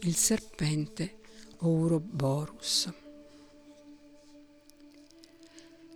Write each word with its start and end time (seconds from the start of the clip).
il 0.00 0.14
serpente 0.14 1.20
Ouroboros. 1.58 2.92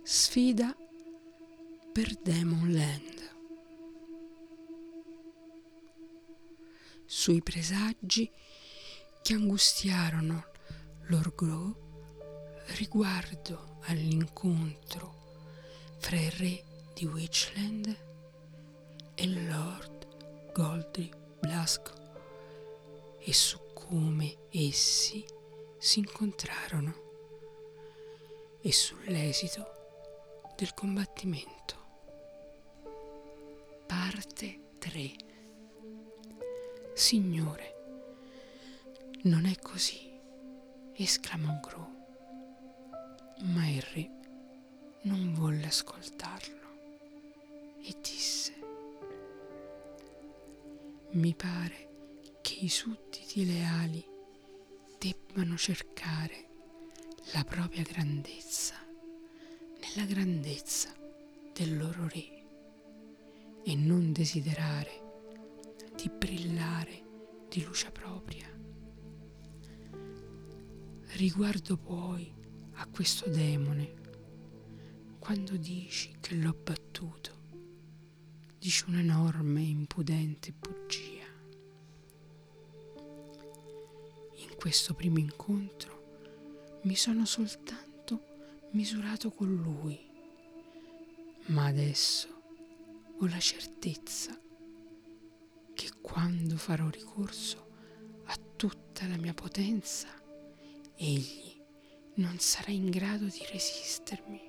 Sfida 0.03 0.75
per 1.93 2.15
Demon 2.17 2.71
Land. 2.71 3.19
Sui 7.05 7.41
presagi 7.41 8.29
che 9.21 9.33
angustiarono 9.33 10.45
l'Orgro 11.03 12.59
riguardo 12.77 13.79
all'incontro 13.83 15.19
fra 15.99 16.17
il 16.17 16.31
re 16.31 16.63
di 16.93 17.05
Witchland 17.05 17.97
e 19.13 19.27
Lord 19.27 20.51
Goldry 20.53 21.09
Blasco 21.39 21.93
e 23.19 23.33
su 23.33 23.70
come 23.87 24.47
essi 24.51 25.25
si 25.77 25.99
incontrarono 25.99 27.09
e 28.61 28.71
sull'esito 28.71 30.53
del 30.55 30.73
combattimento. 30.73 31.75
Parte 33.87 34.75
3 34.77 35.11
Signore, 36.93 37.75
non 39.23 39.45
è 39.45 39.55
così, 39.57 40.19
esclamò 40.93 41.59
Gru, 41.59 41.85
ma 43.53 43.67
il 43.67 43.81
re 43.81 44.09
non 45.03 45.33
volle 45.33 45.65
ascoltarlo 45.65 46.69
e 47.81 47.95
disse, 48.01 48.53
mi 51.11 51.33
pare 51.33 51.90
i 52.63 52.69
sudditi 52.69 53.43
leali 53.43 54.05
debbano 54.99 55.57
cercare 55.57 56.49
la 57.33 57.43
propria 57.43 57.81
grandezza 57.81 58.75
nella 59.79 60.05
grandezza 60.05 60.93
del 61.55 61.75
loro 61.75 62.07
re 62.07 62.45
e 63.63 63.75
non 63.75 64.11
desiderare 64.11 65.01
di 65.95 66.07
brillare 66.15 67.01
di 67.49 67.63
luce 67.63 67.89
propria. 67.89 68.47
Riguardo 71.15 71.77
poi 71.77 72.31
a 72.73 72.85
questo 72.85 73.27
demone, 73.27 73.93
quando 75.17 75.55
dici 75.57 76.15
che 76.19 76.35
l'ho 76.35 76.53
battuto, 76.53 77.39
dici 78.59 78.83
un'enorme 78.87 79.61
e 79.61 79.69
impudente 79.69 80.53
bugia. 80.53 81.10
Questo 84.61 84.93
primo 84.93 85.17
incontro 85.17 86.81
mi 86.83 86.93
sono 86.93 87.25
soltanto 87.25 88.67
misurato 88.73 89.31
con 89.31 89.51
lui, 89.51 89.99
ma 91.47 91.65
adesso 91.65 92.27
ho 93.17 93.25
la 93.25 93.39
certezza 93.39 94.39
che 95.73 95.89
quando 95.99 96.57
farò 96.57 96.89
ricorso 96.89 97.69
a 98.25 98.37
tutta 98.55 99.07
la 99.07 99.17
mia 99.17 99.33
potenza, 99.33 100.09
egli 100.95 101.59
non 102.17 102.37
sarà 102.37 102.69
in 102.69 102.91
grado 102.91 103.25
di 103.25 103.43
resistermi. 103.51 104.41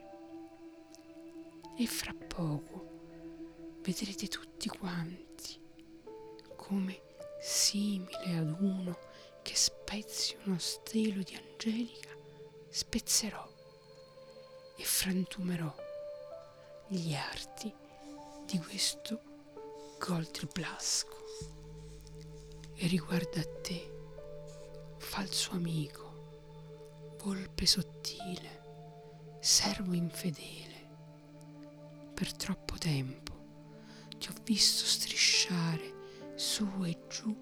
E 1.78 1.86
fra 1.86 2.12
poco 2.12 3.78
vedrete 3.80 4.28
tutti 4.28 4.68
quanti 4.68 5.58
come 6.54 7.00
simile 7.40 8.36
ad 8.36 8.54
uno 8.60 8.98
che 9.42 9.56
spezzi 9.92 10.34
uno 10.44 10.58
stelo 10.58 11.22
di 11.22 11.34
Angelica, 11.34 12.08
spezzerò 12.70 13.46
e 14.74 14.82
frantumerò 14.82 15.70
gli 16.88 17.12
arti 17.12 17.70
di 18.46 18.56
questo 18.56 19.20
Goldri 19.98 20.48
Blasco. 20.50 21.16
E 22.74 22.86
riguardo 22.86 23.38
a 23.38 23.44
te, 23.60 24.96
falso 24.96 25.50
amico, 25.50 27.18
volpe 27.22 27.66
sottile, 27.66 29.36
servo 29.40 29.92
infedele, 29.92 30.88
per 32.14 32.32
troppo 32.32 32.78
tempo 32.78 34.08
ti 34.16 34.30
ho 34.30 34.34
visto 34.42 34.86
strisciare 34.86 36.32
su 36.34 36.66
e 36.82 36.98
giù 37.10 37.36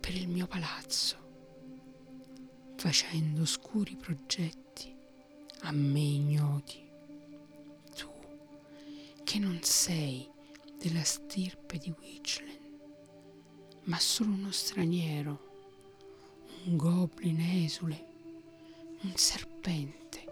per 0.00 0.14
il 0.14 0.26
mio 0.26 0.46
palazzo, 0.46 1.25
facendo 2.86 3.42
oscuri 3.42 3.96
progetti 3.96 4.94
a 5.62 5.72
me 5.72 5.98
ignoti. 5.98 6.88
Tu, 7.96 8.08
che 9.24 9.40
non 9.40 9.58
sei 9.60 10.30
della 10.78 11.02
stirpe 11.02 11.78
di 11.78 11.92
Witchland, 11.98 12.60
ma 13.86 13.98
solo 13.98 14.30
uno 14.34 14.52
straniero, 14.52 15.40
un 16.66 16.76
goblin 16.76 17.40
esule, 17.64 18.06
un 19.00 19.16
serpente, 19.16 20.24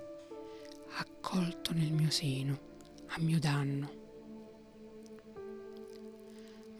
accolto 0.90 1.72
nel 1.72 1.90
mio 1.90 2.10
seno 2.10 2.60
a 3.06 3.18
mio 3.18 3.40
danno. 3.40 4.02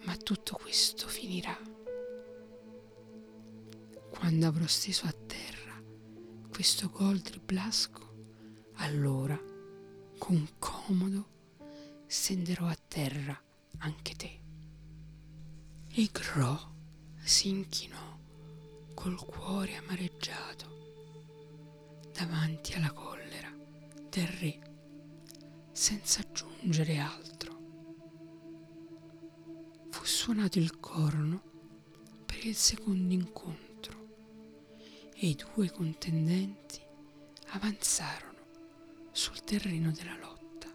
Ma 0.05 0.15
tutto 0.15 0.55
questo 0.55 1.05
finirà 1.09 1.73
quando 4.09 4.47
avrò 4.47 4.65
steso 4.67 5.05
a 5.05 5.24
questo 6.55 6.89
goldri 6.89 7.41
blasco, 7.43 8.13
allora 8.75 9.37
con 10.17 10.47
comodo 10.57 11.27
stenderò 12.07 12.67
a 12.67 12.77
terra 12.87 13.37
anche 13.79 14.15
te. 14.15 14.39
E 15.91 16.09
Gro 16.13 16.73
si 17.21 17.49
inchinò 17.49 18.17
col 18.93 19.17
cuore 19.25 19.75
amareggiato 19.75 22.07
davanti 22.13 22.71
alla 22.71 22.93
collera 22.93 23.53
del 24.09 24.27
re, 24.27 24.59
senza 25.73 26.21
aggiungere 26.21 26.99
altro. 26.99 27.59
Fu 29.89 30.05
suonato 30.05 30.57
il 30.57 30.79
corno 30.79 31.41
per 32.25 32.45
il 32.45 32.55
secondo 32.55 33.13
incontro 33.13 33.64
e 35.17 35.27
i 35.27 35.35
due 35.35 35.71
contendenti 35.71 36.81
avanzarono 37.51 38.33
sul 39.11 39.41
terreno 39.41 39.91
della 39.91 40.17
lotta. 40.17 40.67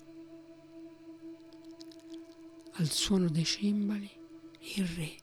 Al 2.72 2.88
suono 2.88 3.28
dei 3.28 3.44
cembali 3.44 4.10
il 4.76 4.86
re 4.86 5.14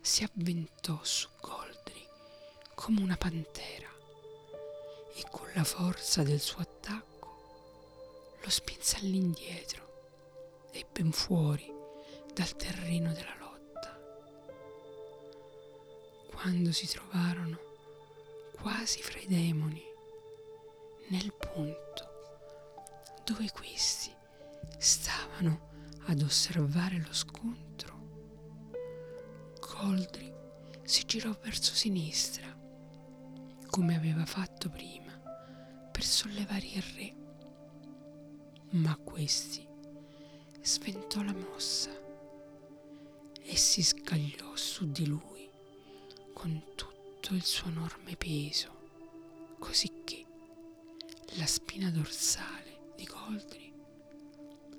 si 0.00 0.24
avventò 0.24 1.00
su 1.02 1.28
Goldri 1.40 2.02
come 2.74 3.00
una 3.00 3.16
pantera 3.16 3.88
e 5.14 5.24
con 5.30 5.50
la 5.54 5.64
forza 5.64 6.22
del 6.22 6.40
suo 6.40 6.60
attacco 6.60 7.12
lo 8.42 8.50
spinse 8.50 8.98
all'indietro 8.98 10.68
e 10.70 10.84
ben 10.92 11.12
fuori 11.12 11.72
dal 12.34 12.54
terreno 12.56 13.10
della 13.12 13.36
lotta. 13.38 13.98
Quando 16.30 16.72
si 16.72 16.86
trovarono 16.86 17.72
quasi 18.64 19.02
fra 19.02 19.18
i 19.18 19.26
demoni, 19.26 19.82
nel 21.08 21.34
punto 21.34 23.20
dove 23.22 23.50
questi 23.50 24.10
stavano 24.78 25.98
ad 26.06 26.22
osservare 26.22 26.98
lo 26.98 27.12
scontro. 27.12 28.70
Goldri 29.60 30.32
si 30.82 31.04
girò 31.04 31.30
verso 31.42 31.74
sinistra, 31.74 32.46
come 33.66 33.96
aveva 33.96 34.24
fatto 34.24 34.70
prima, 34.70 35.12
per 35.92 36.02
sollevare 36.02 36.64
il 36.64 36.82
re, 36.96 37.14
ma 38.78 38.96
questi 38.96 39.68
sventò 40.62 41.20
la 41.20 41.34
mossa 41.34 41.90
e 43.42 43.56
si 43.56 43.82
scagliò 43.82 44.56
su 44.56 44.90
di 44.90 45.04
lui 45.04 45.50
con 46.32 46.62
tutto 46.74 46.93
tutto 47.24 47.36
il 47.36 47.42
suo 47.42 47.70
enorme 47.70 48.16
peso, 48.16 48.70
cosicché 49.58 50.26
la 51.38 51.46
spina 51.46 51.88
dorsale 51.88 52.92
di 52.96 53.04
Goldri 53.04 53.72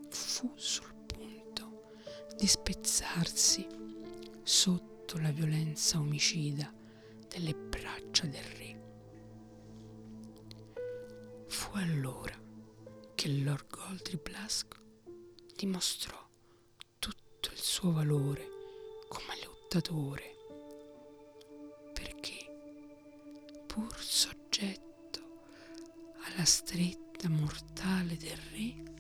fu 0.10 0.54
sul 0.56 0.94
punto 1.08 1.94
di 2.38 2.46
spezzarsi 2.46 3.66
sotto 4.44 5.18
la 5.18 5.32
violenza 5.32 5.98
omicida 5.98 6.72
delle 7.28 7.56
braccia 7.56 8.28
del 8.28 8.44
re. 8.44 8.84
Fu 11.48 11.72
allora 11.78 12.40
che 13.16 13.28
Lord 13.28 13.70
Goldri 13.72 14.20
Blask 14.22 14.80
dimostrò 15.56 16.24
tutto 17.00 17.50
il 17.52 17.60
suo 17.60 17.92
valore 17.92 18.48
come 19.08 19.34
lottatore 19.44 20.35
pur 23.76 24.02
soggetto 24.02 25.20
alla 26.24 26.46
stretta 26.46 27.28
mortale 27.28 28.16
del 28.16 28.38
re, 28.38 28.94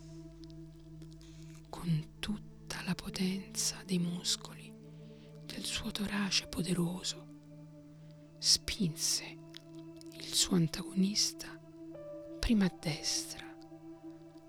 con 1.70 2.18
tutta 2.20 2.84
la 2.84 2.94
potenza 2.94 3.82
dei 3.86 4.00
muscoli 4.00 4.70
del 5.46 5.64
suo 5.64 5.92
torace 5.92 6.48
poderoso, 6.48 7.26
spinse 8.38 9.38
il 10.12 10.34
suo 10.34 10.58
antagonista 10.58 11.58
prima 12.38 12.66
a 12.66 12.76
destra, 12.78 13.46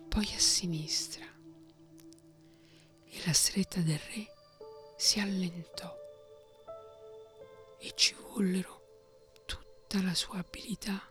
poi 0.09 0.25
a 0.35 0.41
sinistra, 0.41 1.25
e 3.05 3.23
la 3.25 3.33
stretta 3.33 3.81
del 3.81 4.01
re 4.13 4.27
si 4.97 5.21
allentò 5.21 5.95
e 7.79 7.93
ci 7.95 8.17
vollero 8.33 8.76
tutta 9.97 10.03
la 10.03 10.15
sua 10.15 10.39
abilità 10.39 11.11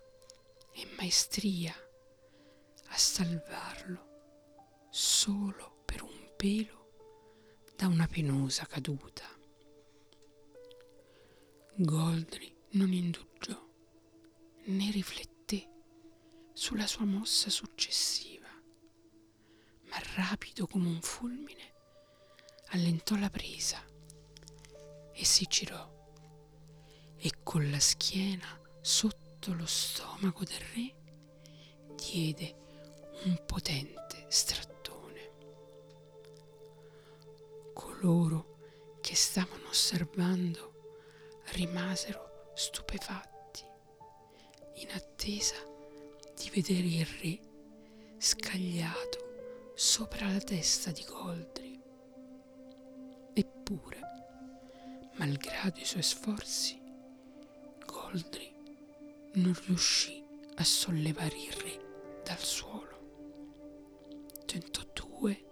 e 0.71 0.87
maestria 0.97 1.73
a 2.87 2.97
salvarlo 2.97 4.89
solo 4.91 5.81
per 5.85 6.03
un 6.03 6.33
pelo 6.35 6.91
da 7.75 7.87
una 7.87 8.05
penosa 8.05 8.65
caduta. 8.67 9.25
Goldri 11.77 12.55
non 12.73 12.93
indugiò 12.93 13.59
né 14.65 14.91
rifletté 14.91 15.67
sulla 16.53 16.85
sua 16.85 17.05
mossa 17.05 17.49
successiva, 17.49 18.49
ma 19.89 19.97
rapido 20.15 20.67
come 20.67 20.89
un 20.89 21.01
fulmine 21.01 21.73
allentò 22.67 23.15
la 23.15 23.31
presa 23.31 23.83
e 25.11 25.25
si 25.25 25.45
girò 25.45 25.91
e 27.17 27.31
con 27.41 27.71
la 27.71 27.79
schiena 27.79 28.61
sotto 28.87 29.51
lo 29.55 29.65
stomaco 29.65 30.43
del 30.43 30.59
re 30.75 30.93
diede 31.95 32.55
un 33.23 33.43
potente 33.43 34.27
strattone. 34.27 35.31
Coloro 37.73 38.99
che 39.01 39.15
stavano 39.15 39.69
osservando 39.69 41.39
rimasero 41.53 42.51
stupefatti 42.53 43.63
in 44.75 44.91
attesa 44.91 45.55
di 46.35 46.51
vedere 46.53 46.85
il 46.85 47.05
re 47.07 47.39
scagliato 48.19 49.71
sopra 49.73 50.31
la 50.31 50.41
testa 50.41 50.91
di 50.91 51.03
Goldri. 51.05 51.81
Eppure, 53.33 53.99
malgrado 55.15 55.79
i 55.79 55.85
suoi 55.85 56.03
sforzi, 56.03 56.79
Goldri 57.83 58.54
non 59.35 59.55
riuscì 59.65 60.23
a 60.55 60.63
sollevare 60.63 61.37
il 61.37 61.51
re 61.51 62.21
dal 62.23 62.39
suolo. 62.39 62.83
Tentò 64.45 64.81
due, 64.93 65.45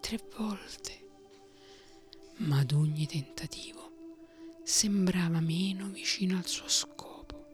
tre 0.00 0.18
volte, 0.36 1.08
ma 2.38 2.60
ad 2.60 2.72
ogni 2.72 3.06
tentativo 3.06 3.90
sembrava 4.62 5.40
meno 5.40 5.88
vicino 5.88 6.38
al 6.38 6.46
suo 6.46 6.68
scopo, 6.68 7.44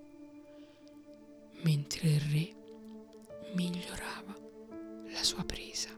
mentre 1.63 2.09
il 2.09 2.21
re 2.21 2.55
migliorava 3.55 4.37
la 5.11 5.23
sua 5.25 5.45
presa. 5.45 5.91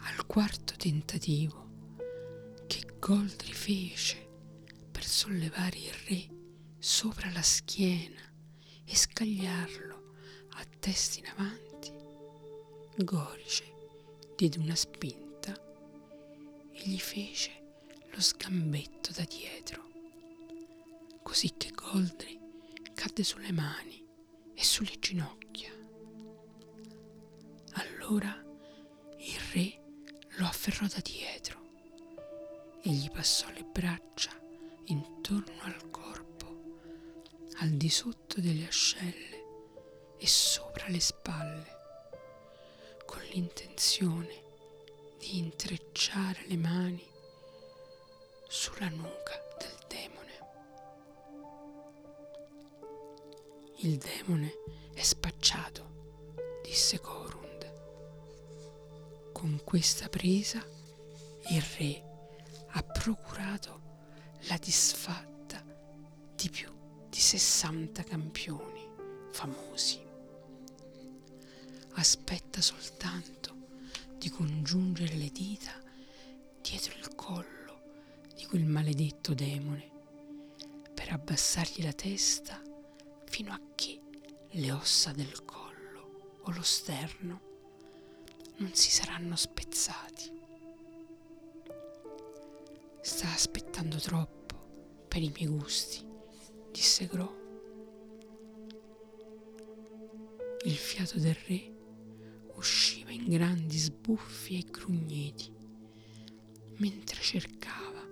Al 0.00 0.26
quarto 0.26 0.74
tentativo 0.76 1.66
che 2.66 2.82
Goldri 2.98 3.52
fece 3.52 4.27
sollevare 5.08 5.78
il 5.78 5.92
re 6.06 6.28
sopra 6.78 7.32
la 7.32 7.40
schiena 7.40 8.20
e 8.84 8.94
scagliarlo 8.94 10.12
a 10.50 10.66
testa 10.78 11.18
in 11.18 11.26
avanti, 11.28 11.92
Gorice 13.04 13.72
diede 14.36 14.58
una 14.58 14.74
spinta 14.74 15.58
e 16.72 16.82
gli 16.84 16.98
fece 16.98 17.96
lo 18.10 18.20
sgambetto 18.20 19.12
da 19.12 19.24
dietro, 19.24 19.88
così 21.22 21.54
che 21.56 21.70
Goldri 21.70 22.38
cadde 22.92 23.24
sulle 23.24 23.52
mani 23.52 24.06
e 24.54 24.62
sulle 24.62 24.98
ginocchia. 24.98 25.72
Allora 27.72 28.44
il 29.20 29.40
re 29.52 29.80
lo 30.36 30.44
afferrò 30.44 30.86
da 30.86 31.00
dietro 31.00 31.56
e 32.82 32.90
gli 32.90 33.10
passò 33.10 33.48
le 33.50 33.64
braccia 33.64 34.37
intorno 34.90 35.60
al 35.62 35.90
corpo, 35.90 36.46
al 37.58 37.70
di 37.70 37.88
sotto 37.90 38.40
delle 38.40 38.66
ascelle 38.66 39.44
e 40.16 40.26
sopra 40.26 40.88
le 40.88 41.00
spalle, 41.00 41.76
con 43.04 43.20
l'intenzione 43.32 44.44
di 45.18 45.38
intrecciare 45.38 46.44
le 46.46 46.56
mani 46.56 47.06
sulla 48.48 48.88
nuca 48.88 49.38
del 49.58 49.76
demone. 49.88 50.36
Il 53.80 53.98
demone 53.98 54.54
è 54.94 55.02
spacciato, 55.02 56.62
disse 56.62 56.98
Corund. 57.00 57.46
Con 59.32 59.60
questa 59.64 60.08
presa 60.08 60.64
il 61.50 61.62
re 61.76 62.02
ha 62.70 62.82
procurato 62.82 63.87
la 64.42 64.56
disfatta 64.58 65.62
di 66.34 66.48
più 66.50 66.72
di 67.08 67.18
60 67.18 68.02
campioni 68.04 68.86
famosi. 69.30 70.00
Aspetta 71.94 72.60
soltanto 72.60 73.56
di 74.16 74.30
congiungere 74.30 75.14
le 75.14 75.30
dita 75.30 75.72
dietro 76.60 76.96
il 76.96 77.14
collo 77.14 78.26
di 78.34 78.44
quel 78.46 78.64
maledetto 78.64 79.34
demone 79.34 79.90
per 80.94 81.12
abbassargli 81.12 81.82
la 81.82 81.92
testa 81.92 82.62
fino 83.26 83.52
a 83.52 83.60
che 83.74 84.00
le 84.50 84.72
ossa 84.72 85.12
del 85.12 85.44
collo 85.44 86.38
o 86.42 86.50
lo 86.50 86.62
sterno 86.62 87.40
non 88.56 88.74
si 88.74 88.90
saranno 88.90 89.36
spezzati. 89.36 90.37
Sta 93.08 93.32
aspettando 93.32 93.96
troppo 93.96 95.06
per 95.08 95.22
i 95.22 95.32
miei 95.34 95.46
gusti, 95.46 96.06
disse 96.70 97.06
Gro. 97.06 97.36
Il 100.66 100.76
fiato 100.76 101.18
del 101.18 101.34
re 101.34 101.74
usciva 102.54 103.10
in 103.10 103.24
grandi 103.24 103.78
sbuffi 103.78 104.58
e 104.58 104.70
grugniti, 104.70 105.50
mentre 106.76 107.22
cercava 107.22 108.06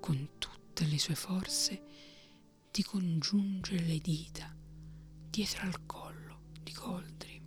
con 0.00 0.30
tutte 0.38 0.86
le 0.86 0.98
sue 0.98 1.14
forze 1.14 1.80
di 2.72 2.82
congiungere 2.82 3.80
le 3.82 3.98
dita 3.98 4.52
dietro 5.30 5.62
al 5.66 5.86
collo 5.86 6.40
di 6.60 6.72
Goldri. 6.72 7.40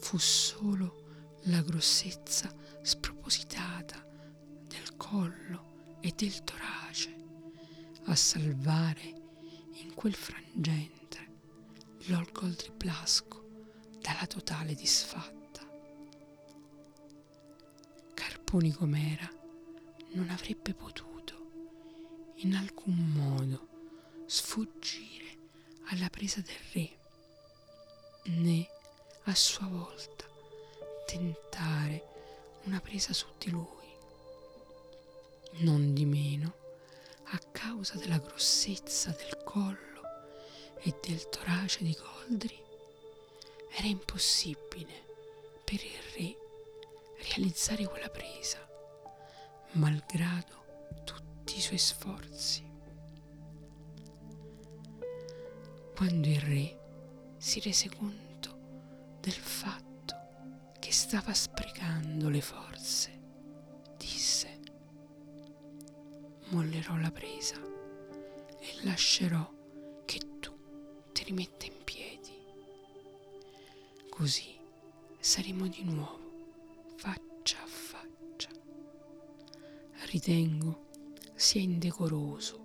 Fu 0.00 0.18
solo 0.18 1.38
la 1.44 1.62
grossezza 1.62 2.54
spropositata 3.32 4.04
del 4.66 4.94
collo 4.98 5.96
e 6.00 6.12
del 6.14 6.44
torace 6.44 7.16
a 8.04 8.14
salvare 8.14 9.00
in 9.72 9.94
quel 9.94 10.14
frangente 10.14 11.30
Lord 12.08 12.30
Goldri 12.32 12.70
Blasco 12.76 13.48
dalla 14.02 14.26
totale 14.26 14.74
disfatta. 14.74 15.66
Carponi 18.12 18.70
com'era, 18.70 19.30
non 20.12 20.28
avrebbe 20.28 20.74
potuto 20.74 22.32
in 22.36 22.54
alcun 22.54 22.96
modo 23.14 23.68
sfuggire 24.26 25.38
alla 25.86 26.10
presa 26.10 26.42
del 26.42 26.54
re, 26.72 26.98
né 28.24 28.68
a 29.24 29.34
sua 29.34 29.66
volta 29.68 30.26
tentare 31.06 32.11
una 32.64 32.80
presa 32.80 33.12
su 33.12 33.26
di 33.38 33.50
lui. 33.50 33.70
Non 35.60 35.92
di 35.94 36.04
meno, 36.04 36.54
a 37.24 37.38
causa 37.50 37.96
della 37.96 38.18
grossezza 38.18 39.10
del 39.10 39.42
collo 39.44 40.00
e 40.80 40.94
del 41.02 41.28
torace 41.28 41.84
di 41.84 41.96
Goldri, 41.98 42.60
era 43.70 43.86
impossibile 43.86 45.10
per 45.64 45.82
il 45.82 45.98
re 46.16 46.36
realizzare 47.30 47.86
quella 47.86 48.08
presa, 48.08 48.58
malgrado 49.72 51.00
tutti 51.04 51.56
i 51.56 51.60
suoi 51.60 51.78
sforzi. 51.78 52.70
Quando 55.94 56.28
il 56.28 56.40
re 56.40 56.80
si 57.38 57.60
rese 57.60 57.88
conto 57.88 58.50
del 59.20 59.32
fatto 59.32 59.91
stava 60.92 61.32
sprecando 61.32 62.28
le 62.28 62.42
forze, 62.42 63.18
disse, 63.96 64.60
mollerò 66.50 66.96
la 66.98 67.10
presa 67.10 67.56
e 68.58 68.84
lascerò 68.84 69.50
che 70.04 70.20
tu 70.38 70.54
ti 71.12 71.24
rimetta 71.24 71.64
in 71.64 71.82
piedi. 71.82 72.36
Così 74.10 74.54
saremo 75.18 75.66
di 75.66 75.82
nuovo 75.84 76.20
faccia 76.96 77.62
a 77.62 77.66
faccia. 77.66 78.50
Ritengo 80.10 80.90
sia 81.34 81.62
indecoroso 81.62 82.60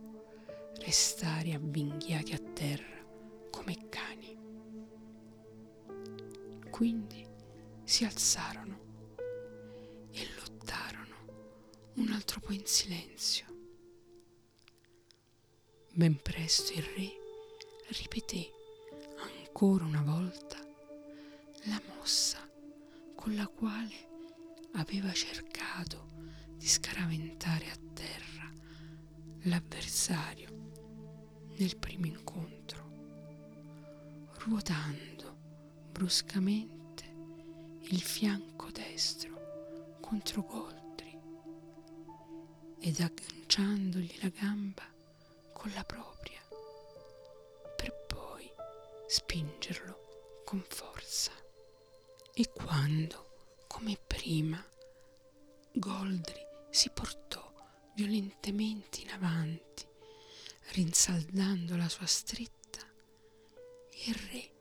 restare 0.80 1.54
avvinghiati 1.54 2.34
a 2.34 2.40
terra 2.40 3.06
come 3.50 3.88
cani. 3.90 4.38
Quindi 6.70 7.17
si 7.98 8.06
alzarono 8.06 8.78
e 10.12 10.28
lottarono 10.36 11.16
un 11.96 12.12
altro 12.12 12.40
po' 12.40 12.52
in 12.54 12.64
silenzio. 12.64 13.46
Ben 15.94 16.22
presto 16.22 16.74
il 16.74 16.84
re 16.84 17.12
ripeté 17.88 18.52
ancora 19.18 19.86
una 19.86 20.04
volta 20.04 20.60
la 21.64 21.82
mossa 21.88 22.48
con 23.16 23.34
la 23.34 23.48
quale 23.48 24.08
aveva 24.74 25.12
cercato 25.12 26.06
di 26.54 26.68
scaraventare 26.68 27.72
a 27.72 27.80
terra 27.94 28.54
l'avversario 29.46 30.50
nel 31.56 31.76
primo 31.78 32.06
incontro, 32.06 32.92
ruotando 34.38 35.36
bruscamente 35.90 36.77
il 37.90 38.02
fianco 38.02 38.70
destro 38.72 39.98
contro 40.02 40.42
Goldri 40.42 41.18
ed 42.80 43.00
agganciandogli 43.00 44.20
la 44.22 44.28
gamba 44.30 44.84
con 45.54 45.72
la 45.72 45.84
propria 45.86 46.42
per 47.78 48.06
poi 48.08 48.50
spingerlo 49.08 50.42
con 50.44 50.64
forza. 50.68 51.32
E 52.34 52.52
quando, 52.52 53.64
come 53.68 53.98
prima, 54.06 54.64
Goldri 55.72 56.46
si 56.70 56.90
portò 56.90 57.54
violentemente 57.96 59.02
in 59.02 59.10
avanti, 59.12 59.88
rinsaldando 60.74 61.76
la 61.78 61.90
sua 61.90 62.06
stretta, 62.06 62.86
il 64.06 64.14
re 64.14 64.52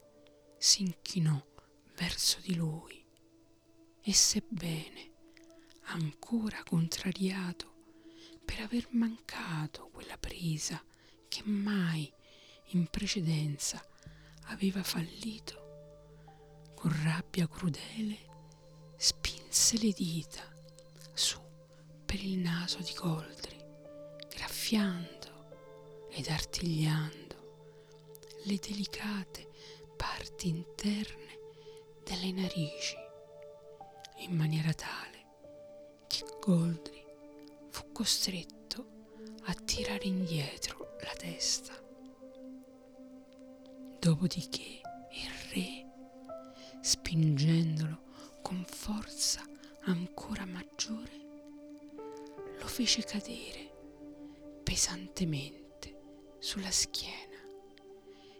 si 0.57 0.81
inchinò 0.81 1.39
verso 1.95 2.39
di 2.39 2.55
lui 2.55 2.96
e 4.07 4.13
sebbene 4.13 5.11
ancora 5.87 6.63
contrariato 6.63 7.73
per 8.45 8.61
aver 8.61 8.87
mancato 8.91 9.89
quella 9.91 10.17
presa 10.17 10.81
che 11.27 11.41
mai 11.43 12.09
in 12.67 12.87
precedenza 12.87 13.85
aveva 14.45 14.81
fallito, 14.81 16.71
con 16.73 16.89
rabbia 17.03 17.49
crudele 17.49 18.95
spinse 18.95 19.77
le 19.77 19.91
dita 19.91 20.41
su 21.13 21.41
per 22.05 22.23
il 22.23 22.37
naso 22.37 22.77
di 22.77 22.93
Goldri, 22.93 23.57
graffiando 24.29 26.07
ed 26.11 26.29
artigliando 26.29 27.35
le 28.45 28.55
delicate 28.55 29.49
parti 29.97 30.47
interne 30.47 31.39
delle 32.05 32.31
narici, 32.31 32.95
in 34.27 34.35
maniera 34.35 34.73
tale 34.73 35.25
che 36.07 36.23
Goldri 36.41 37.03
fu 37.69 37.91
costretto 37.91 39.35
a 39.43 39.53
tirare 39.53 40.05
indietro 40.05 40.97
la 41.01 41.13
testa. 41.17 41.73
Dopodiché 43.99 44.81
il 45.11 45.29
re, 45.53 45.85
spingendolo 46.81 48.01
con 48.41 48.63
forza 48.65 49.43
ancora 49.83 50.45
maggiore, 50.45 51.25
lo 52.59 52.67
fece 52.67 53.03
cadere 53.03 53.75
pesantemente 54.63 56.35
sulla 56.39 56.71
schiena 56.71 57.39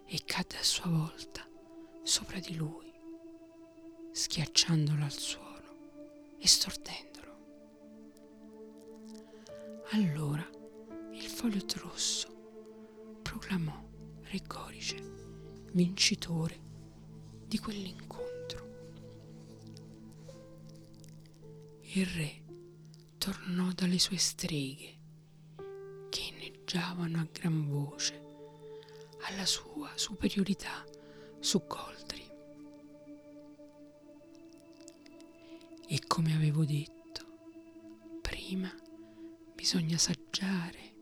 e 0.06 0.22
cadde 0.25 0.58
a 0.58 0.63
sua 0.63 0.89
volta 0.89 1.48
sopra 2.03 2.39
di 2.39 2.56
lui, 2.56 2.91
schiacciandolo 4.12 5.03
al 5.03 5.12
suolo 5.12 5.47
e 6.39 6.48
stordendolo. 6.48 7.38
Allora 9.91 10.48
il 11.12 11.27
foglio 11.27 11.63
rosso 11.75 13.20
proclamò 13.22 13.84
Re 14.24 14.41
Gorice 14.46 15.15
vincitore 15.74 16.60
di 17.46 17.58
quell'incontro. 17.60 18.65
Il 21.94 22.06
re 22.06 22.44
tornò 23.17 23.72
dalle 23.74 24.00
sue 24.00 24.17
streghe 24.17 24.96
che 26.10 26.22
inneggiavano 26.22 27.20
a 27.20 27.27
gran 27.32 27.67
voce 27.67 28.22
alla 29.27 29.46
sua 29.46 29.91
superiorità 29.96 30.84
su 31.39 31.65
Goldri. 31.65 32.16
E 35.98 36.06
come 36.06 36.32
avevo 36.36 36.63
detto, 36.63 37.25
prima 38.22 38.72
bisogna 39.56 39.98
saggiare, 39.98 40.94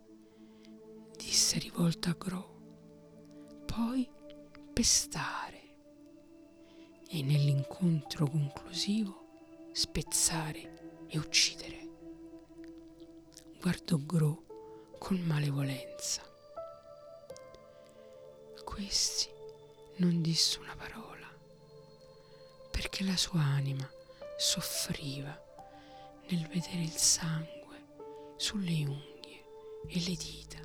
disse 1.17 1.59
rivolto 1.59 2.07
a 2.07 2.15
Gro, 2.17 3.63
poi 3.65 4.09
pestare 4.71 5.75
e 7.09 7.21
nell'incontro 7.23 8.25
conclusivo 8.25 9.67
spezzare 9.73 11.03
e 11.07 11.17
uccidere. 11.17 11.89
Guardò 13.59 13.97
Gro 13.97 14.45
con 14.97 15.17
malevolenza. 15.17 16.21
Questi 18.63 19.27
non 19.97 20.21
disse 20.21 20.57
una 20.59 20.75
parola, 20.77 21.27
perché 22.71 23.03
la 23.03 23.17
sua 23.17 23.41
anima 23.41 23.91
soffriva 24.37 25.41
nel 26.29 26.47
vedere 26.47 26.81
il 26.81 26.95
sangue 26.95 27.53
sulle 28.37 28.83
unghie 28.83 29.43
e 29.87 29.99
le 29.99 30.15
dita 30.15 30.59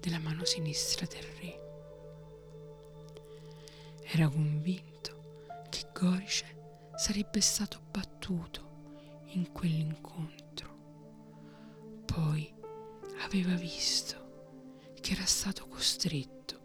della 0.00 0.18
mano 0.18 0.44
sinistra 0.44 1.06
del 1.06 1.22
re. 1.22 1.60
Era 4.02 4.28
convinto 4.28 5.60
che 5.70 5.86
Gorice 5.92 6.90
sarebbe 6.96 7.40
stato 7.40 7.80
battuto 7.90 8.70
in 9.26 9.52
quell'incontro. 9.52 10.70
Poi 12.04 12.52
aveva 13.24 13.54
visto 13.54 14.90
che 15.00 15.12
era 15.12 15.24
stato 15.24 15.66
costretto 15.68 16.60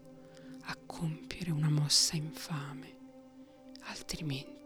a 0.62 0.76
compiere 0.84 1.50
una 1.50 1.70
mossa 1.70 2.16
infame, 2.16 2.96
altrimenti 3.84 4.57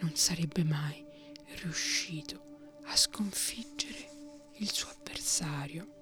non 0.00 0.14
sarebbe 0.14 0.64
mai 0.64 1.04
riuscito 1.62 2.42
a 2.84 2.96
sconfiggere 2.96 4.50
il 4.58 4.70
suo 4.70 4.90
avversario. 4.90 5.92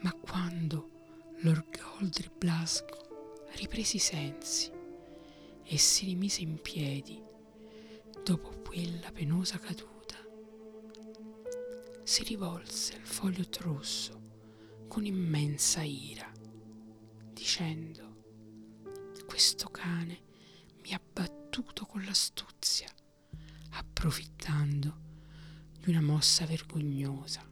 Ma 0.00 0.12
quando 0.12 0.90
Lord 1.38 1.78
Goldry 1.78 2.30
Blasco 2.36 3.46
riprese 3.56 3.96
i 3.96 4.00
sensi 4.00 4.70
e 5.62 5.78
si 5.78 6.04
rimise 6.06 6.42
in 6.42 6.60
piedi 6.60 7.22
dopo 8.22 8.50
quella 8.62 9.10
penosa 9.12 9.58
caduta, 9.58 10.16
si 12.02 12.22
rivolse 12.24 12.96
al 12.96 13.06
foglio 13.06 13.44
rosso 13.60 14.20
con 14.88 15.06
immensa 15.06 15.82
ira, 15.82 16.30
dicendo, 17.32 18.13
questo 19.34 19.68
cane 19.68 20.20
mi 20.84 20.94
ha 20.94 21.00
battuto 21.12 21.86
con 21.86 22.04
l'astuzia, 22.04 22.88
approfittando 23.70 24.96
di 25.80 25.90
una 25.90 26.00
mossa 26.00 26.46
vergognosa, 26.46 27.44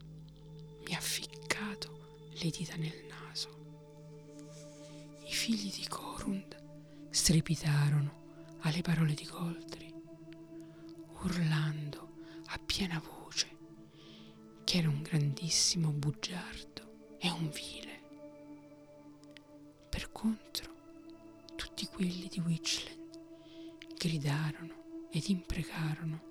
mi 0.87 0.95
ha 0.95 1.01
ficcato 1.01 2.29
le 2.41 2.51
dita 2.51 2.77
nel 2.77 3.05
naso. 3.09 3.49
I 5.27 5.33
figli 5.33 5.73
di 5.73 5.85
Corund 5.89 7.09
strepitarono 7.11 8.59
alle 8.61 8.83
parole 8.83 9.15
di 9.15 9.27
Goldri, 9.27 9.93
urlando 11.25 12.13
a 12.47 12.61
piena 12.65 13.01
voce 13.01 13.57
che 14.63 14.79
era 14.79 14.89
un 14.89 15.03
grandissimo 15.03 15.91
bugiardo 15.91 17.17
è 17.19 17.29
un 17.29 17.51
vile. 17.51 18.01
Per 19.89 20.13
contro, 20.13 20.72
quelli 21.93 22.27
di 22.29 22.41
Witchland 22.41 23.97
gridarono 23.99 25.09
ed 25.11 25.29
imprecarono 25.29 26.31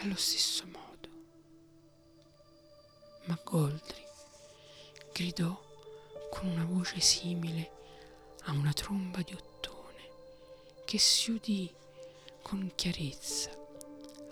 allo 0.00 0.16
stesso 0.16 0.66
modo. 0.66 1.08
Ma 3.24 3.40
Goldri 3.42 4.04
gridò 5.14 5.58
con 6.30 6.48
una 6.48 6.66
voce 6.66 7.00
simile 7.00 7.70
a 8.44 8.52
una 8.52 8.72
tromba 8.74 9.22
di 9.22 9.32
ottone 9.32 10.10
che 10.84 10.98
si 10.98 11.30
udì 11.30 11.72
con 12.42 12.70
chiarezza 12.74 13.50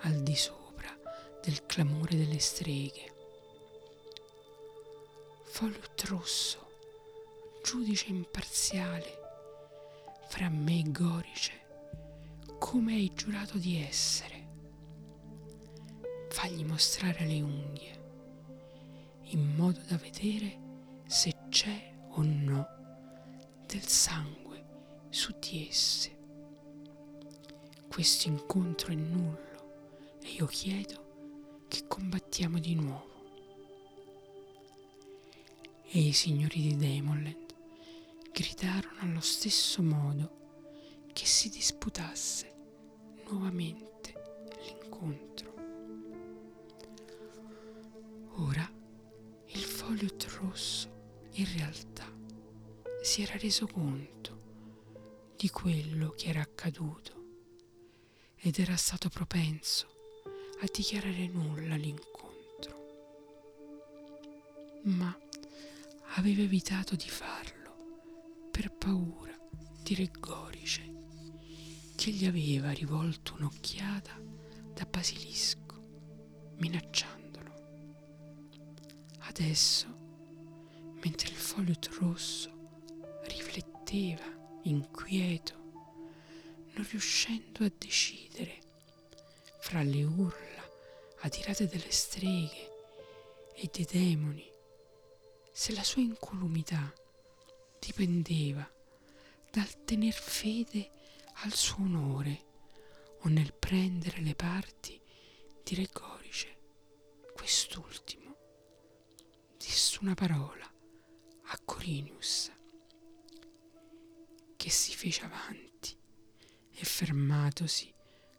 al 0.00 0.22
di 0.22 0.36
sopra 0.36 0.94
del 1.42 1.64
clamore 1.64 2.16
delle 2.16 2.38
streghe. 2.38 3.12
Folut 5.46 6.04
rosso, 6.04 6.68
giudice 7.62 8.08
imparziale, 8.08 9.23
fra 10.34 10.48
me 10.48 10.80
e 10.80 10.90
Gorice, 10.90 11.52
come 12.58 12.94
hai 12.94 13.12
giurato 13.14 13.56
di 13.56 13.80
essere. 13.80 14.48
Fagli 16.28 16.64
mostrare 16.64 17.24
le 17.24 17.40
unghie, 17.40 18.04
in 19.26 19.54
modo 19.54 19.78
da 19.86 19.96
vedere 19.96 20.58
se 21.06 21.32
c'è 21.48 21.94
o 22.14 22.22
no 22.24 22.66
del 23.64 23.86
sangue 23.86 25.06
su 25.08 25.32
di 25.38 25.68
esse. 25.68 26.18
Questo 27.86 28.26
incontro 28.26 28.90
è 28.90 28.96
nullo 28.96 30.16
e 30.20 30.30
io 30.30 30.46
chiedo 30.46 31.62
che 31.68 31.86
combattiamo 31.86 32.58
di 32.58 32.74
nuovo. 32.74 33.12
E 35.84 36.00
i 36.00 36.12
signori 36.12 36.60
di 36.60 36.76
Demoland 36.76 37.43
gridarono 38.34 38.98
allo 38.98 39.20
stesso 39.20 39.80
modo 39.80 41.02
che 41.12 41.24
si 41.24 41.48
disputasse 41.48 42.52
nuovamente 43.28 44.50
l'incontro. 44.66 45.54
Ora 48.38 48.68
il 49.46 49.60
foglio 49.62 50.08
rosso 50.40 51.28
in 51.34 51.46
realtà 51.56 52.12
si 53.02 53.22
era 53.22 53.36
reso 53.36 53.68
conto 53.68 55.32
di 55.36 55.48
quello 55.50 56.10
che 56.10 56.30
era 56.30 56.40
accaduto 56.40 57.12
ed 58.34 58.58
era 58.58 58.74
stato 58.74 59.10
propenso 59.10 59.86
a 60.60 60.66
dichiarare 60.72 61.28
nulla 61.28 61.76
l'incontro. 61.76 62.32
Ma 64.86 65.16
aveva 66.16 66.42
evitato 66.42 66.96
di 66.96 67.08
farlo 67.08 67.43
per 68.54 68.70
paura 68.70 69.36
di 69.82 69.96
Regorice 69.96 70.92
che 71.96 72.12
gli 72.12 72.24
aveva 72.24 72.70
rivolto 72.70 73.34
un'occhiata 73.34 74.16
da 74.72 74.84
basilisco, 74.84 76.52
minacciandolo. 76.58 77.52
Adesso, 79.22 79.86
mentre 81.02 81.30
il 81.30 81.34
foglio 81.34 81.74
rosso 81.98 82.78
rifletteva 83.24 84.60
inquieto, 84.62 85.54
non 86.74 86.86
riuscendo 86.88 87.64
a 87.64 87.72
decidere 87.76 88.60
fra 89.62 89.82
le 89.82 90.04
urla 90.04 90.62
adirate 91.22 91.66
delle 91.66 91.90
streghe 91.90 92.70
e 93.56 93.68
dei 93.72 93.84
demoni, 93.84 94.48
se 95.52 95.74
la 95.74 95.82
sua 95.82 96.02
incolumità 96.02 96.92
dipendeva 97.84 98.66
dal 99.50 99.84
tener 99.84 100.14
fede 100.14 100.90
al 101.42 101.52
suo 101.52 101.84
onore 101.84 102.52
o 103.20 103.28
nel 103.28 103.52
prendere 103.52 104.20
le 104.20 104.34
parti 104.34 105.00
di 105.62 105.74
Regorice. 105.74 106.56
Quest'ultimo 107.34 108.36
disse 109.58 109.98
una 110.00 110.14
parola 110.14 110.64
a 111.46 111.58
Corinius 111.64 112.50
che 114.56 114.70
si 114.70 114.94
fece 114.94 115.24
avanti 115.24 115.96
e 116.70 116.84
fermatosi 116.84 117.92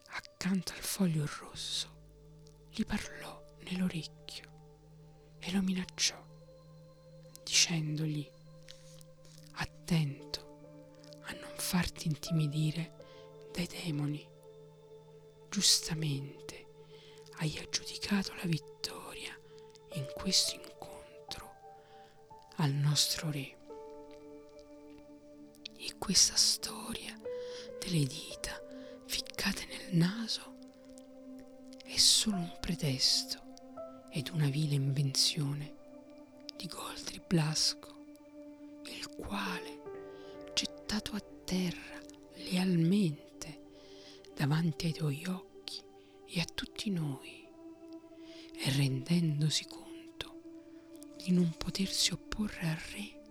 accanto 0.08 0.72
al 0.74 0.80
foglio 0.80 1.30
rosso 1.39 2.67
gli 2.72 2.84
parlò 2.84 3.43
nell'orecchio 3.60 5.38
e 5.39 5.52
lo 5.52 5.62
minacciò 5.62 6.24
dicendogli 7.43 8.35
attento 9.86 11.19
a 11.26 11.34
non 11.34 11.54
farti 11.58 12.08
intimidire 12.08 12.93
dai 13.54 13.67
demoni. 13.67 14.28
Giustamente 15.48 16.65
hai 17.38 17.56
aggiudicato 17.60 18.34
la 18.34 18.45
vittoria 18.45 19.39
in 19.93 20.08
questo 20.15 20.56
incontro 20.56 21.54
al 22.56 22.71
nostro 22.71 23.30
re. 23.30 23.58
E 25.78 25.95
questa 26.00 26.36
storia 26.36 27.15
delle 27.80 28.06
dita 28.06 28.60
ficcate 29.06 29.65
nel 29.67 29.95
naso 29.98 30.54
è 31.84 31.95
solo 31.98 32.38
un 32.38 32.58
pretesto 32.60 33.39
ed 34.10 34.30
una 34.30 34.48
vile 34.50 34.74
invenzione 34.74 35.74
di 36.56 36.65
Goldri 36.65 37.21
Blasco, 37.28 37.93
il 38.86 39.08
quale 39.15 39.75
gettato 40.95 41.15
a 41.15 41.21
terra 41.43 42.01
lealmente 42.51 43.63
davanti 44.34 44.86
ai 44.86 44.93
tuoi 44.93 45.25
occhi 45.25 45.84
e 46.25 46.39
a 46.39 46.45
tutti 46.45 46.89
noi 46.89 47.45
e 48.53 48.69
rendendosi 48.71 49.65
conto 49.65 50.41
di 51.17 51.31
non 51.31 51.53
potersi 51.58 52.13
opporre 52.13 52.69
al 52.69 52.79
re, 52.93 53.21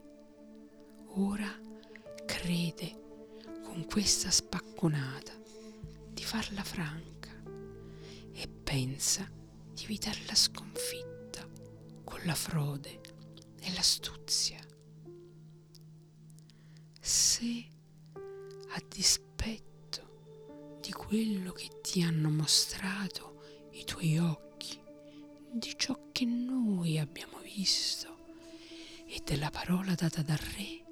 ora 1.14 1.58
crede 2.26 3.00
con 3.62 3.86
questa 3.86 4.30
spacconata 4.30 5.32
di 6.10 6.22
farla 6.22 6.62
franca 6.62 7.30
e 8.32 8.46
pensa 8.46 9.26
di 9.72 9.84
evitare 9.84 10.20
la 10.26 10.34
sconfitta 10.34 11.48
con 12.04 12.20
la 12.24 12.34
frode 12.34 13.00
e 13.60 13.72
l'astuzia 13.72 14.60
se 17.44 17.66
a 18.68 18.82
dispetto 18.88 20.78
di 20.80 20.90
quello 20.92 21.52
che 21.52 21.68
ti 21.82 22.00
hanno 22.00 22.30
mostrato 22.30 23.42
i 23.72 23.84
tuoi 23.84 24.18
occhi, 24.18 24.80
di 25.52 25.74
ciò 25.76 26.08
che 26.10 26.24
noi 26.24 26.98
abbiamo 26.98 27.38
visto 27.40 28.16
e 29.06 29.20
della 29.22 29.50
parola 29.50 29.94
data 29.94 30.22
dal 30.22 30.38
Re, 30.38 30.84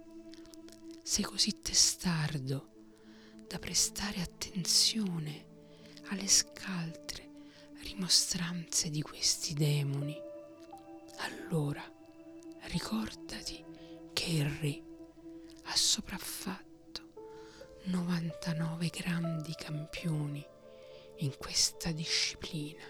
sei 1.02 1.24
così 1.24 1.60
testardo 1.62 2.68
da 3.48 3.58
prestare 3.58 4.20
attenzione 4.20 5.46
alle 6.08 6.28
scaltre 6.28 7.30
rimostranze 7.82 8.90
di 8.90 9.00
questi 9.00 9.54
demoni, 9.54 10.16
allora 11.16 11.82
ricordati 12.64 13.64
che 14.12 14.30
il 14.30 14.48
Re 14.48 14.91
sopraffatto. 15.92 17.02
99 17.82 18.88
grandi 18.88 19.52
campioni 19.54 20.42
in 21.16 21.36
questa 21.36 21.92
disciplina. 21.92 22.82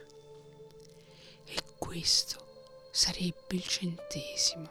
E 1.45 1.63
questo 1.79 2.87
sarebbe 2.93 3.57
il 3.57 3.67
centesimo. 3.67 4.71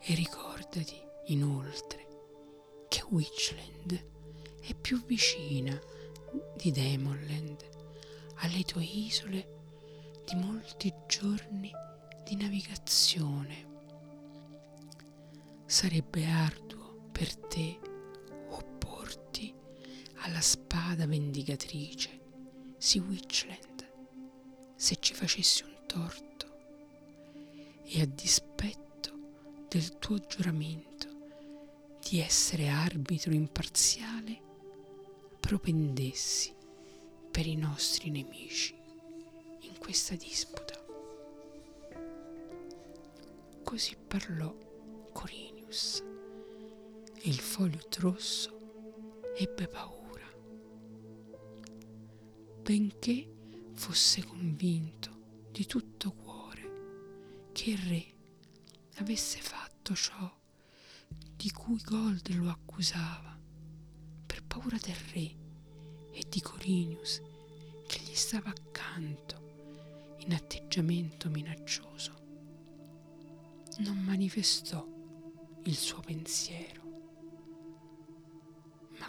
E 0.00 0.14
ricordati 0.14 1.00
inoltre 1.28 2.06
che 2.88 3.02
Witchland 3.08 4.04
è 4.60 4.74
più 4.74 5.02
vicina 5.06 5.80
di 6.54 6.72
Demonland 6.72 7.68
alle 8.34 8.64
tue 8.64 8.84
isole 8.84 10.20
di 10.26 10.34
molti 10.34 10.92
giorni 11.06 11.72
di 12.22 12.36
navigazione. 12.36 13.70
Sarebbe 15.64 16.26
arduo 16.26 16.61
per 17.22 17.36
te 17.36 17.78
opporti 18.48 19.54
alla 20.24 20.40
spada 20.40 21.06
vendicatrice, 21.06 22.20
si 22.78 22.98
Witchland, 22.98 23.88
se 24.74 24.96
ci 24.98 25.14
facessi 25.14 25.62
un 25.62 25.86
torto 25.86 26.46
e 27.84 28.00
a 28.00 28.06
dispetto 28.06 29.12
del 29.68 30.00
tuo 30.00 30.18
giuramento 30.18 31.06
di 32.00 32.18
essere 32.18 32.66
arbitro 32.66 33.32
imparziale, 33.32 34.40
propendessi 35.38 36.52
per 37.30 37.46
i 37.46 37.54
nostri 37.54 38.10
nemici 38.10 38.74
in 39.60 39.78
questa 39.78 40.16
disputa. 40.16 40.74
Così 43.62 43.96
parlò 44.08 44.52
Corino. 45.12 45.52
Il 47.24 47.38
foglio 47.38 47.78
rosso 48.00 49.30
ebbe 49.36 49.68
paura. 49.68 50.26
Benché 52.62 53.32
fosse 53.74 54.24
convinto 54.24 55.46
di 55.52 55.64
tutto 55.64 56.10
cuore 56.10 57.50
che 57.52 57.70
il 57.70 57.78
re 57.78 58.06
avesse 58.96 59.38
fatto 59.38 59.94
ciò 59.94 60.36
di 61.36 61.50
cui 61.52 61.80
Gold 61.84 62.28
lo 62.34 62.50
accusava, 62.50 63.38
per 64.26 64.42
paura 64.42 64.78
del 64.78 64.96
re 65.12 65.36
e 66.10 66.24
di 66.28 66.40
Corinius 66.40 67.22
che 67.86 68.00
gli 68.00 68.14
stava 68.14 68.48
accanto 68.50 70.16
in 70.18 70.34
atteggiamento 70.34 71.30
minaccioso, 71.30 72.12
non 73.78 73.98
manifestò 73.98 74.84
il 75.64 75.76
suo 75.76 76.00
pensiero, 76.00 76.81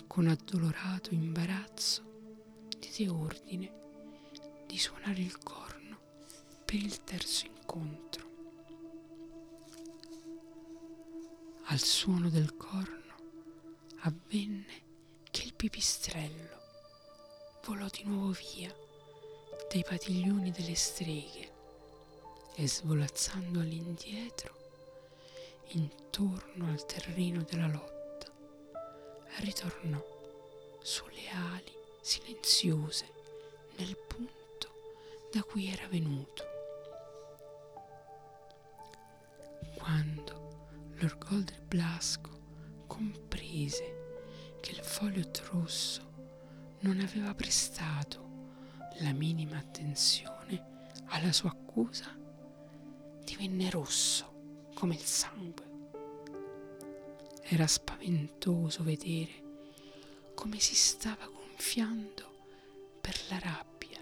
con 0.08 0.28
addolorato 0.28 1.14
imbarazzo 1.14 2.12
diede 2.80 3.12
ordine 3.12 3.72
di 4.68 4.78
suonare 4.78 5.20
il 5.22 5.38
corno 5.40 5.98
per 6.66 6.76
il 6.76 7.04
terzo 7.04 7.46
incontro. 7.46 8.32
Al 11.66 11.80
suono 11.80 12.30
del 12.30 12.56
corno 12.56 13.16
avvenne 14.02 14.82
che 15.32 15.44
il 15.44 15.54
pipistrello 15.54 16.62
volò 17.66 17.88
di 17.88 18.04
nuovo 18.04 18.32
via 18.32 18.74
dai 19.72 19.84
padiglioni 19.84 20.52
delle 20.52 20.76
streghe 20.76 21.52
e 22.56 22.68
svolazzando 22.68 23.60
all'indietro 23.60 24.62
intorno 25.70 26.70
al 26.70 26.86
terreno 26.86 27.42
della 27.44 27.68
lotta 27.68 28.03
ritornò 29.40 30.02
sulle 30.82 31.30
ali 31.30 31.72
silenziose 32.02 33.12
nel 33.78 33.98
punto 33.98 34.72
da 35.32 35.44
cui 35.44 35.68
era 35.68 35.88
venuto. 35.88 36.44
Quando 39.76 40.92
Lord 40.98 41.18
Goldri 41.28 41.60
Blasco 41.66 42.30
comprese 42.88 44.58
che 44.62 44.72
il 44.72 44.82
foglio 44.84 45.30
rosso 45.52 46.12
non 46.80 47.00
aveva 47.00 47.34
prestato 47.34 48.22
la 49.00 49.12
minima 49.12 49.58
attenzione 49.58 51.02
alla 51.08 51.32
sua 51.32 51.50
accusa, 51.50 52.16
divenne 53.24 53.70
rosso 53.70 54.70
come 54.74 54.96
il 54.96 55.02
sangue. 55.02 55.73
Era 57.54 57.68
spaventoso 57.68 58.82
vedere 58.82 60.32
come 60.34 60.58
si 60.60 60.74
stava 60.74 61.28
gonfiando 61.28 62.48
per 63.00 63.16
la 63.30 63.38
rabbia 63.38 64.00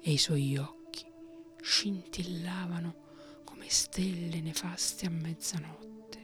e 0.00 0.12
i 0.12 0.18
suoi 0.18 0.56
occhi 0.56 1.04
scintillavano 1.60 3.42
come 3.42 3.68
stelle 3.68 4.40
nefaste 4.40 5.06
a 5.06 5.10
mezzanotte. 5.10 6.18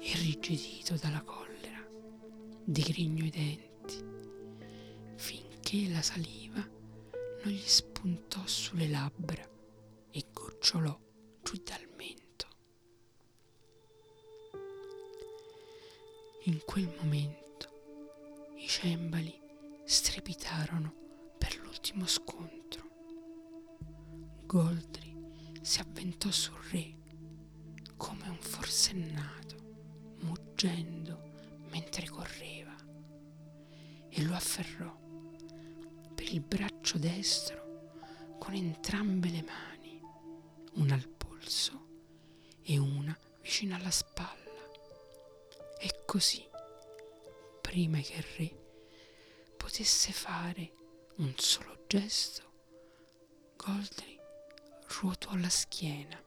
Irrigidito 0.00 0.96
dalla 0.96 1.22
collera, 1.22 1.82
digrignò 2.64 3.24
i 3.24 3.30
denti, 3.30 4.04
finché 5.16 5.88
la 5.88 6.02
saliva 6.02 6.60
non 6.60 7.50
gli 7.50 7.64
spuntò 7.64 8.46
sulle 8.46 8.88
labbra 8.88 9.48
e 10.10 10.26
gocciolò 10.30 11.01
quel 16.72 16.88
momento 17.02 17.41
schiena 55.82 56.22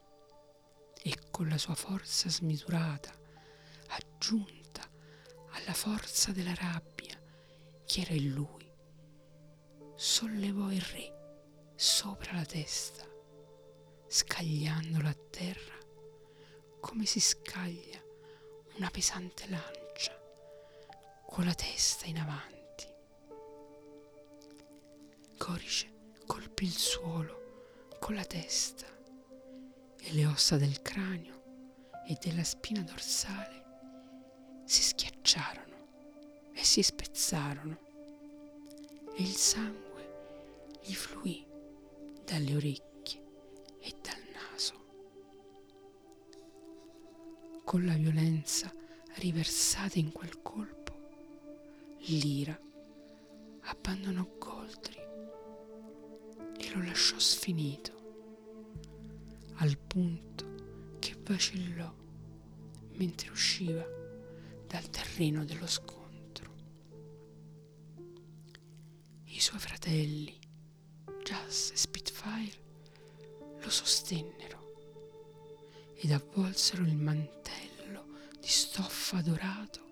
e 1.02 1.16
con 1.30 1.48
la 1.48 1.56
sua 1.56 1.74
forza 1.74 2.28
smisurata, 2.28 3.10
aggiunta 3.88 4.82
alla 5.52 5.72
forza 5.72 6.30
della 6.32 6.54
rabbia 6.54 7.18
che 7.86 8.00
era 8.02 8.12
in 8.12 8.32
lui, 8.32 8.70
sollevò 9.94 10.70
il 10.70 10.82
re 10.82 11.70
sopra 11.74 12.34
la 12.34 12.44
testa, 12.44 13.06
scagliandolo 14.06 15.08
a 15.08 15.16
terra 15.30 15.78
come 16.80 17.06
si 17.06 17.20
scaglia 17.20 18.02
una 18.76 18.90
pesante 18.90 19.48
lancia 19.48 20.20
con 21.26 21.46
la 21.46 21.54
testa 21.54 22.04
in 22.04 22.18
avanti. 22.18 22.92
Corice 25.38 26.10
colpì 26.26 26.64
il 26.64 26.76
suolo 26.76 27.94
con 27.98 28.14
la 28.14 28.24
testa 28.24 28.95
e 30.08 30.12
le 30.12 30.24
ossa 30.24 30.56
del 30.56 30.82
cranio 30.82 31.42
e 32.06 32.16
della 32.20 32.44
spina 32.44 32.80
dorsale 32.82 33.64
si 34.64 34.80
schiacciarono 34.80 35.74
e 36.52 36.62
si 36.62 36.80
spezzarono 36.80 37.76
e 39.16 39.22
il 39.22 39.34
sangue 39.34 40.78
gli 40.80 40.94
fluì 40.94 41.44
dalle 42.24 42.54
orecchie 42.54 43.22
e 43.80 43.92
dal 44.00 44.22
naso. 44.32 44.84
Con 47.64 47.84
la 47.84 47.94
violenza 47.94 48.72
riversata 49.14 49.98
in 49.98 50.12
quel 50.12 50.40
colpo, 50.40 50.94
l'ira 51.98 52.56
abbandonò 53.62 54.24
Goldri 54.38 55.00
e 56.58 56.70
lo 56.74 56.84
lasciò 56.84 57.18
sfinito 57.18 57.95
al 59.56 59.78
punto 59.78 60.96
che 60.98 61.16
vacillò 61.22 61.92
mentre 62.92 63.30
usciva 63.30 63.84
dal 64.66 64.88
terreno 64.90 65.44
dello 65.44 65.66
scontro. 65.66 66.54
I 69.24 69.40
suoi 69.40 69.58
fratelli, 69.58 70.38
Jas 71.22 71.70
e 71.72 71.76
Spitfire, 71.76 72.64
lo 73.60 73.70
sostennero 73.70 74.64
ed 75.94 76.10
avvolsero 76.10 76.82
il 76.84 76.96
mantello 76.96 78.06
di 78.40 78.48
stoffa 78.48 79.20
dorato 79.22 79.84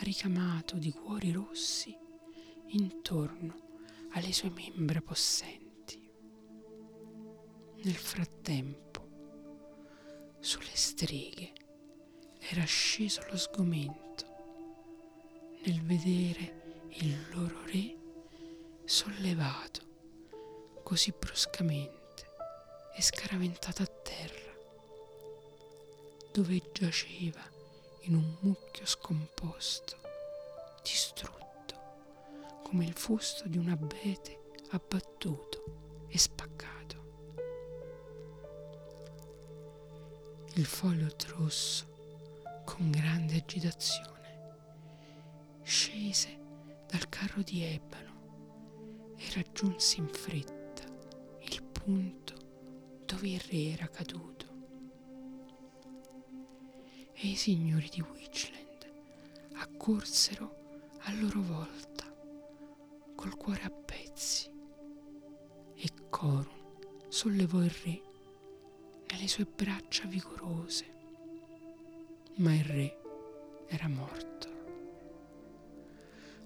ricamato 0.00 0.76
di 0.76 0.92
cuori 0.92 1.32
rossi 1.32 1.96
intorno 2.68 3.66
alle 4.12 4.32
sue 4.32 4.50
membra 4.50 5.00
possenti. 5.00 5.67
Nel 7.80 7.94
frattempo, 7.94 9.06
sulle 10.40 10.74
streghe 10.74 11.52
era 12.50 12.64
sceso 12.64 13.24
lo 13.30 13.36
sgomento 13.36 14.26
nel 15.64 15.80
vedere 15.82 16.86
il 16.88 17.16
loro 17.32 17.64
re 17.66 17.96
sollevato 18.84 20.80
così 20.82 21.14
bruscamente 21.16 22.26
e 22.96 23.00
scaraventato 23.00 23.82
a 23.82 23.86
terra, 23.86 24.52
dove 26.32 26.70
giaceva 26.72 27.42
in 28.02 28.16
un 28.16 28.36
mucchio 28.40 28.86
scomposto, 28.86 29.96
distrutto 30.82 31.46
come 32.64 32.86
il 32.86 32.94
fusto 32.94 33.46
di 33.46 33.56
un 33.56 33.68
abete 33.68 34.50
abbattuto 34.70 36.06
e 36.08 36.18
spaccato. 36.18 36.77
Il 40.58 40.66
foglio 40.66 41.06
rosso 41.36 41.86
con 42.64 42.90
grande 42.90 43.36
agitazione 43.36 44.56
scese 45.62 46.36
dal 46.88 47.08
carro 47.08 47.42
di 47.42 47.62
ebano 47.62 49.14
e 49.16 49.22
raggiunse 49.36 49.98
in 49.98 50.08
fretta 50.08 50.82
il 51.42 51.62
punto 51.62 52.34
dove 53.04 53.28
il 53.28 53.38
re 53.38 53.70
era 53.70 53.86
caduto. 53.86 54.46
E 57.12 57.28
i 57.28 57.36
signori 57.36 57.88
di 57.88 58.00
Witchland 58.00 58.90
accorsero 59.54 60.90
a 61.02 61.12
loro 61.12 61.40
volta 61.40 62.04
col 63.14 63.36
cuore 63.36 63.62
a 63.62 63.70
pezzi 63.70 64.50
e 65.76 65.88
Corun 66.10 67.06
sollevò 67.08 67.62
il 67.62 67.74
re 67.84 68.06
nelle 69.18 69.30
sue 69.30 69.46
braccia 69.46 70.06
vigorose, 70.06 70.94
ma 72.36 72.54
il 72.54 72.62
re 72.62 73.00
era 73.66 73.88
morto. 73.88 74.48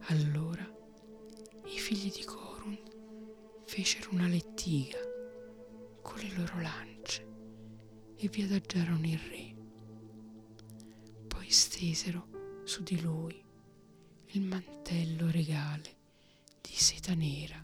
Allora 0.07 0.67
i 1.67 1.79
figli 1.79 2.11
di 2.11 2.25
Corun 2.25 2.79
fecero 3.67 4.13
una 4.13 4.27
lettiga 4.27 4.97
con 6.01 6.19
le 6.19 6.33
loro 6.35 6.61
lance 6.63 7.27
e 8.17 8.29
vi 8.29 8.43
adagiarono 8.45 9.07
il 9.07 9.19
re. 9.19 9.55
Poi 11.27 11.51
stesero 11.51 12.63
su 12.65 12.83
di 12.83 12.99
lui 13.03 13.39
il 14.29 14.41
mantello 14.41 15.31
regale 15.31 15.97
di 16.63 16.73
seta 16.73 17.13
nera, 17.13 17.63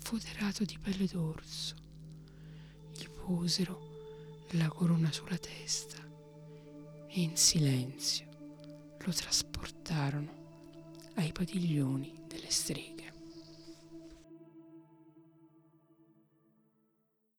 foderato 0.00 0.64
di 0.64 0.76
pelle 0.80 1.06
d'orso. 1.06 1.76
Gli 2.92 3.08
posero 3.08 3.89
la 4.52 4.68
corona 4.68 5.12
sulla 5.12 5.38
testa 5.38 5.96
e 7.06 7.20
in 7.20 7.36
silenzio 7.36 8.26
lo 8.98 9.12
trasportarono 9.12 11.08
ai 11.14 11.32
padiglioni 11.32 12.24
delle 12.26 12.50
streghe. 12.50 12.99